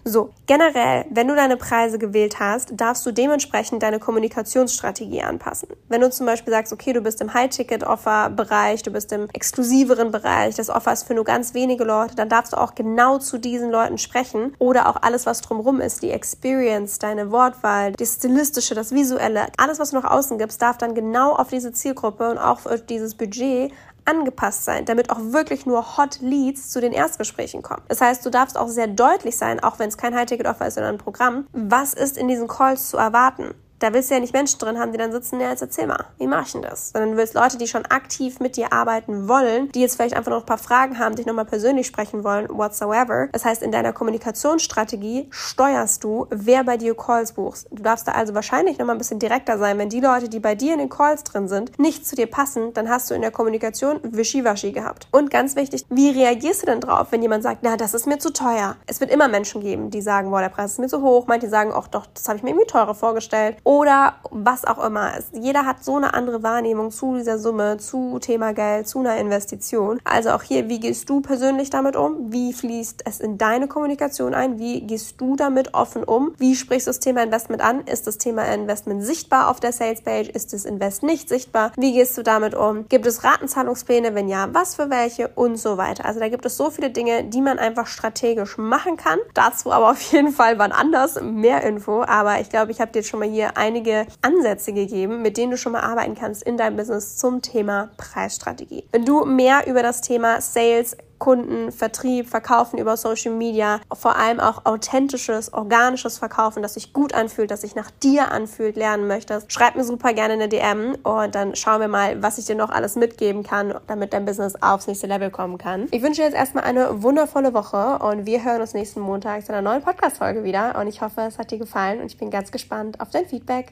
So, 0.04 0.30
generell, 0.46 1.04
wenn 1.10 1.28
du 1.28 1.34
deine 1.36 1.58
Preise 1.58 1.98
gewählt 1.98 2.40
hast, 2.40 2.70
darfst 2.72 3.04
du 3.04 3.12
dementsprechend 3.12 3.82
deine 3.82 3.98
Kommunikationsstrategie 3.98 5.22
anpassen. 5.22 5.68
Wenn 5.88 6.00
du 6.00 6.10
zum 6.10 6.24
Beispiel 6.24 6.54
sagst, 6.54 6.72
okay, 6.72 6.94
du 6.94 7.02
bist 7.02 7.20
im 7.20 7.34
High-Ticket-Offer-Bereich, 7.34 8.82
du 8.82 8.90
bist 8.90 9.12
im 9.12 9.28
exklusiveren 9.34 10.10
Bereich, 10.10 10.54
das 10.54 10.70
Offer 10.70 10.94
ist 10.94 11.06
für 11.06 11.12
nur 11.12 11.24
ganz 11.24 11.52
wenige 11.52 11.84
Leute, 11.84 12.14
dann 12.14 12.30
darfst 12.30 12.54
du 12.54 12.56
auch 12.56 12.74
genau 12.74 13.18
zu 13.18 13.36
diesen 13.36 13.70
Leuten 13.70 13.98
sprechen 13.98 14.54
oder 14.58 14.88
auch 14.88 14.96
alles, 15.02 15.26
was 15.26 15.42
drumherum 15.42 15.82
ist, 15.82 16.02
die 16.02 16.10
Experience, 16.10 16.98
deine 16.98 17.30
Wortwahl, 17.30 17.92
das 17.92 18.14
Stilistische, 18.14 18.74
das 18.74 18.92
Visuelle, 18.92 19.48
alles, 19.58 19.78
was 19.78 19.90
du 19.90 20.00
nach 20.00 20.10
außen 20.10 20.38
gibst, 20.38 20.62
darf 20.62 20.78
dann 20.78 20.94
genau 20.94 21.34
auf 21.34 21.48
diese 21.48 21.72
Zielgruppe 21.72 22.30
und 22.30 22.38
auch 22.38 22.64
auf 22.64 22.86
dieses 22.86 23.14
Budget 23.14 23.70
angepasst 24.04 24.64
sein, 24.64 24.84
damit 24.84 25.10
auch 25.10 25.18
wirklich 25.20 25.66
nur 25.66 25.96
Hot 25.96 26.20
Leads 26.20 26.70
zu 26.70 26.80
den 26.80 26.92
Erstgesprächen 26.92 27.62
kommen. 27.62 27.82
Das 27.88 28.00
heißt, 28.00 28.24
du 28.24 28.30
darfst 28.30 28.56
auch 28.56 28.68
sehr 28.68 28.86
deutlich 28.86 29.36
sein, 29.36 29.60
auch 29.60 29.78
wenn 29.78 29.88
es 29.88 29.96
kein 29.96 30.14
High-Ticket-Offer 30.14 30.66
ist, 30.66 30.74
sondern 30.74 30.94
ein 30.96 30.98
Programm, 30.98 31.46
was 31.52 31.94
ist 31.94 32.16
in 32.16 32.28
diesen 32.28 32.48
Calls 32.48 32.88
zu 32.88 32.96
erwarten 32.96 33.54
da 33.80 33.92
willst 33.94 34.10
du 34.10 34.14
ja 34.14 34.20
nicht 34.20 34.34
Menschen 34.34 34.58
drin 34.58 34.78
haben, 34.78 34.92
die 34.92 34.98
dann 34.98 35.10
sitzen, 35.10 35.40
ja, 35.40 35.50
jetzt 35.50 35.62
erzähl 35.62 35.86
mal, 35.86 36.04
wie 36.18 36.26
mache 36.26 36.44
ich 36.46 36.52
denn 36.52 36.62
das? 36.62 36.90
Sondern 36.90 37.12
du 37.12 37.16
willst 37.16 37.34
Leute, 37.34 37.58
die 37.58 37.66
schon 37.66 37.86
aktiv 37.86 38.38
mit 38.38 38.56
dir 38.56 38.72
arbeiten 38.72 39.26
wollen, 39.26 39.72
die 39.72 39.80
jetzt 39.80 39.96
vielleicht 39.96 40.14
einfach 40.14 40.30
noch 40.30 40.40
ein 40.40 40.46
paar 40.46 40.58
Fragen 40.58 40.98
haben, 40.98 41.16
dich 41.16 41.26
nochmal 41.26 41.46
persönlich 41.46 41.86
sprechen 41.86 42.22
wollen, 42.22 42.46
whatsoever. 42.50 43.28
Das 43.32 43.44
heißt, 43.44 43.62
in 43.62 43.72
deiner 43.72 43.92
Kommunikationsstrategie 43.92 45.28
steuerst 45.30 46.04
du, 46.04 46.26
wer 46.30 46.62
bei 46.62 46.76
dir 46.76 46.94
Calls 46.94 47.32
buchst. 47.32 47.68
Du 47.70 47.82
darfst 47.82 48.06
da 48.06 48.12
also 48.12 48.34
wahrscheinlich 48.34 48.78
nochmal 48.78 48.96
ein 48.96 48.98
bisschen 48.98 49.18
direkter 49.18 49.58
sein. 49.58 49.78
Wenn 49.78 49.88
die 49.88 50.00
Leute, 50.00 50.28
die 50.28 50.40
bei 50.40 50.54
dir 50.54 50.74
in 50.74 50.78
den 50.78 50.90
Calls 50.90 51.24
drin 51.24 51.48
sind, 51.48 51.78
nicht 51.78 52.06
zu 52.06 52.14
dir 52.16 52.26
passen, 52.26 52.74
dann 52.74 52.90
hast 52.90 53.10
du 53.10 53.14
in 53.14 53.22
der 53.22 53.30
Kommunikation 53.30 54.00
Wischiwaschi 54.02 54.72
gehabt. 54.72 55.08
Und 55.10 55.30
ganz 55.30 55.56
wichtig, 55.56 55.86
wie 55.88 56.10
reagierst 56.10 56.62
du 56.62 56.66
denn 56.66 56.80
drauf, 56.80 57.08
wenn 57.10 57.22
jemand 57.22 57.42
sagt, 57.42 57.60
na, 57.62 57.78
das 57.78 57.94
ist 57.94 58.06
mir 58.06 58.18
zu 58.18 58.32
teuer? 58.32 58.76
Es 58.86 59.00
wird 59.00 59.10
immer 59.10 59.28
Menschen 59.28 59.62
geben, 59.62 59.90
die 59.90 60.02
sagen, 60.02 60.30
boah, 60.30 60.40
der 60.40 60.50
Preis 60.50 60.72
ist 60.72 60.78
mir 60.78 60.88
zu 60.88 61.00
hoch. 61.00 61.26
Manche 61.26 61.48
sagen 61.48 61.72
auch, 61.72 61.86
doch, 61.86 62.06
das 62.12 62.28
habe 62.28 62.36
ich 62.36 62.42
mir 62.42 62.50
irgendwie 62.50 62.66
teurer 62.66 62.94
vorgestellt 62.94 63.56
oder 63.70 64.14
was 64.32 64.64
auch 64.64 64.84
immer. 64.84 65.12
Jeder 65.32 65.64
hat 65.64 65.84
so 65.84 65.94
eine 65.94 66.12
andere 66.12 66.42
Wahrnehmung 66.42 66.90
zu 66.90 67.14
dieser 67.14 67.38
Summe, 67.38 67.76
zu 67.76 68.18
Thema 68.18 68.52
Geld, 68.52 68.88
zu 68.88 68.98
einer 68.98 69.16
Investition. 69.16 70.00
Also 70.02 70.30
auch 70.30 70.42
hier, 70.42 70.68
wie 70.68 70.80
gehst 70.80 71.08
du 71.08 71.20
persönlich 71.20 71.70
damit 71.70 71.94
um? 71.94 72.32
Wie 72.32 72.52
fließt 72.52 73.04
es 73.06 73.20
in 73.20 73.38
deine 73.38 73.68
Kommunikation 73.68 74.34
ein? 74.34 74.58
Wie 74.58 74.80
gehst 74.80 75.20
du 75.20 75.36
damit 75.36 75.72
offen 75.72 76.02
um? 76.02 76.34
Wie 76.36 76.56
sprichst 76.56 76.88
du 76.88 76.90
das 76.90 76.98
Thema 76.98 77.22
Investment 77.22 77.62
an? 77.62 77.82
Ist 77.82 78.08
das 78.08 78.18
Thema 78.18 78.42
Investment 78.52 79.04
sichtbar 79.04 79.48
auf 79.48 79.60
der 79.60 79.72
Salespage? 79.72 80.30
Ist 80.30 80.52
das 80.52 80.64
Invest 80.64 81.04
nicht 81.04 81.28
sichtbar? 81.28 81.70
Wie 81.76 81.92
gehst 81.92 82.18
du 82.18 82.24
damit 82.24 82.56
um? 82.56 82.88
Gibt 82.88 83.06
es 83.06 83.22
Ratenzahlungspläne? 83.22 84.16
Wenn 84.16 84.28
ja, 84.28 84.48
was 84.52 84.74
für 84.74 84.90
welche? 84.90 85.28
Und 85.28 85.58
so 85.58 85.76
weiter. 85.76 86.06
Also 86.06 86.18
da 86.18 86.28
gibt 86.28 86.44
es 86.44 86.56
so 86.56 86.70
viele 86.70 86.90
Dinge, 86.90 87.22
die 87.22 87.40
man 87.40 87.60
einfach 87.60 87.86
strategisch 87.86 88.58
machen 88.58 88.96
kann. 88.96 89.20
Dazu 89.34 89.70
aber 89.70 89.90
auf 89.90 90.00
jeden 90.10 90.32
Fall 90.32 90.58
wann 90.58 90.72
anders 90.72 91.20
mehr 91.22 91.62
Info. 91.62 92.02
Aber 92.02 92.40
ich 92.40 92.50
glaube, 92.50 92.72
ich 92.72 92.80
habe 92.80 92.90
dir 92.90 93.04
schon 93.04 93.20
mal 93.20 93.28
hier 93.28 93.59
einige 93.60 94.06
Ansätze 94.22 94.72
gegeben, 94.72 95.22
mit 95.22 95.36
denen 95.36 95.52
du 95.52 95.56
schon 95.56 95.72
mal 95.72 95.82
arbeiten 95.82 96.16
kannst 96.16 96.42
in 96.42 96.56
deinem 96.56 96.76
Business 96.76 97.16
zum 97.16 97.42
Thema 97.42 97.90
Preisstrategie. 97.96 98.84
Wenn 98.90 99.04
du 99.04 99.24
mehr 99.24 99.66
über 99.66 99.82
das 99.82 100.00
Thema 100.00 100.40
Sales 100.40 100.96
Kunden, 101.20 101.70
Vertrieb, 101.70 102.28
Verkaufen 102.28 102.78
über 102.80 102.96
Social 102.96 103.32
Media, 103.32 103.80
vor 103.92 104.16
allem 104.16 104.40
auch 104.40 104.66
authentisches, 104.66 105.52
organisches 105.52 106.18
Verkaufen, 106.18 106.62
das 106.62 106.74
sich 106.74 106.92
gut 106.92 107.14
anfühlt, 107.14 107.52
das 107.52 107.60
sich 107.60 107.76
nach 107.76 107.92
dir 108.02 108.32
anfühlt, 108.32 108.74
lernen 108.74 109.06
möchtest, 109.06 109.52
schreib 109.52 109.76
mir 109.76 109.84
super 109.84 110.12
gerne 110.12 110.34
eine 110.34 110.48
DM 110.48 110.96
und 111.04 111.34
dann 111.36 111.54
schauen 111.54 111.80
wir 111.80 111.88
mal, 111.88 112.20
was 112.22 112.38
ich 112.38 112.46
dir 112.46 112.56
noch 112.56 112.70
alles 112.70 112.96
mitgeben 112.96 113.44
kann, 113.44 113.74
damit 113.86 114.12
dein 114.12 114.24
Business 114.24 114.54
aufs 114.60 114.88
nächste 114.88 115.06
Level 115.06 115.30
kommen 115.30 115.58
kann. 115.58 115.86
Ich 115.92 116.02
wünsche 116.02 116.22
dir 116.22 116.26
jetzt 116.26 116.36
erstmal 116.36 116.64
eine 116.64 117.02
wundervolle 117.02 117.54
Woche 117.54 117.98
und 117.98 118.26
wir 118.26 118.42
hören 118.42 118.60
uns 118.60 118.74
nächsten 118.74 119.00
Montag 119.00 119.44
zu 119.46 119.52
einer 119.52 119.62
neuen 119.62 119.82
Podcast-Folge 119.82 120.42
wieder 120.42 120.76
und 120.80 120.86
ich 120.86 121.00
hoffe, 121.02 121.20
es 121.20 121.38
hat 121.38 121.50
dir 121.50 121.58
gefallen 121.58 122.00
und 122.00 122.06
ich 122.06 122.16
bin 122.16 122.30
ganz 122.30 122.50
gespannt 122.50 122.98
auf 123.00 123.10
dein 123.10 123.26
Feedback. 123.26 123.66